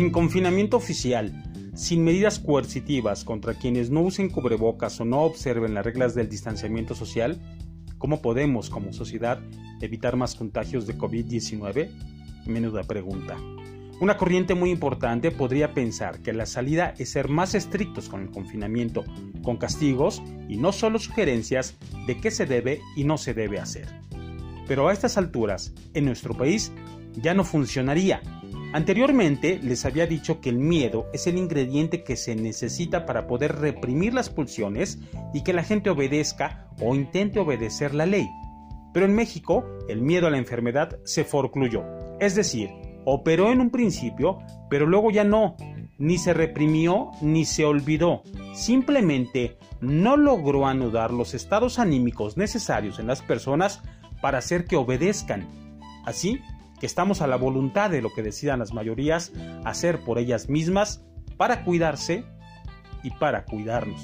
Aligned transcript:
Sin 0.00 0.12
confinamiento 0.12 0.78
oficial, 0.78 1.30
sin 1.74 2.02
medidas 2.04 2.38
coercitivas 2.38 3.22
contra 3.22 3.52
quienes 3.52 3.90
no 3.90 4.00
usen 4.00 4.30
cubrebocas 4.30 4.98
o 4.98 5.04
no 5.04 5.20
observen 5.24 5.74
las 5.74 5.84
reglas 5.84 6.14
del 6.14 6.26
distanciamiento 6.26 6.94
social, 6.94 7.38
¿cómo 7.98 8.22
podemos 8.22 8.70
como 8.70 8.94
sociedad 8.94 9.40
evitar 9.82 10.16
más 10.16 10.36
contagios 10.36 10.86
de 10.86 10.96
COVID-19? 10.96 11.90
Menuda 12.46 12.82
pregunta. 12.84 13.36
Una 14.00 14.16
corriente 14.16 14.54
muy 14.54 14.70
importante 14.70 15.30
podría 15.32 15.74
pensar 15.74 16.22
que 16.22 16.32
la 16.32 16.46
salida 16.46 16.94
es 16.96 17.10
ser 17.10 17.28
más 17.28 17.54
estrictos 17.54 18.08
con 18.08 18.22
el 18.22 18.30
confinamiento, 18.30 19.04
con 19.42 19.58
castigos 19.58 20.22
y 20.48 20.56
no 20.56 20.72
solo 20.72 20.98
sugerencias 20.98 21.76
de 22.06 22.18
qué 22.18 22.30
se 22.30 22.46
debe 22.46 22.80
y 22.96 23.04
no 23.04 23.18
se 23.18 23.34
debe 23.34 23.58
hacer. 23.58 23.86
Pero 24.66 24.88
a 24.88 24.94
estas 24.94 25.18
alturas, 25.18 25.74
en 25.92 26.06
nuestro 26.06 26.32
país, 26.32 26.72
ya 27.16 27.34
no 27.34 27.44
funcionaría. 27.44 28.22
Anteriormente 28.72 29.58
les 29.62 29.84
había 29.84 30.06
dicho 30.06 30.40
que 30.40 30.50
el 30.50 30.58
miedo 30.58 31.06
es 31.12 31.26
el 31.26 31.36
ingrediente 31.36 32.04
que 32.04 32.16
se 32.16 32.36
necesita 32.36 33.04
para 33.04 33.26
poder 33.26 33.56
reprimir 33.56 34.14
las 34.14 34.30
pulsiones 34.30 34.98
y 35.34 35.42
que 35.42 35.52
la 35.52 35.64
gente 35.64 35.90
obedezca 35.90 36.68
o 36.80 36.94
intente 36.94 37.40
obedecer 37.40 37.94
la 37.94 38.06
ley. 38.06 38.28
Pero 38.92 39.06
en 39.06 39.14
México, 39.14 39.64
el 39.88 40.02
miedo 40.02 40.26
a 40.26 40.30
la 40.30 40.38
enfermedad 40.38 40.98
se 41.04 41.24
forcluyó, 41.24 41.84
es 42.20 42.34
decir, 42.34 42.70
Operó 43.04 43.50
en 43.50 43.60
un 43.60 43.70
principio, 43.70 44.38
pero 44.68 44.86
luego 44.86 45.10
ya 45.10 45.24
no, 45.24 45.56
ni 45.98 46.18
se 46.18 46.34
reprimió 46.34 47.10
ni 47.22 47.44
se 47.44 47.64
olvidó. 47.64 48.22
Simplemente 48.54 49.56
no 49.80 50.16
logró 50.16 50.66
anudar 50.66 51.10
los 51.10 51.32
estados 51.32 51.78
anímicos 51.78 52.36
necesarios 52.36 52.98
en 52.98 53.06
las 53.06 53.22
personas 53.22 53.82
para 54.20 54.38
hacer 54.38 54.66
que 54.66 54.76
obedezcan. 54.76 55.48
Así 56.04 56.40
que 56.80 56.86
estamos 56.86 57.20
a 57.20 57.26
la 57.26 57.36
voluntad 57.36 57.90
de 57.90 58.02
lo 58.02 58.12
que 58.12 58.22
decidan 58.22 58.58
las 58.58 58.72
mayorías 58.72 59.32
hacer 59.64 60.00
por 60.00 60.18
ellas 60.18 60.48
mismas 60.48 61.04
para 61.36 61.62
cuidarse 61.64 62.24
y 63.02 63.10
para 63.10 63.44
cuidarnos. 63.44 64.00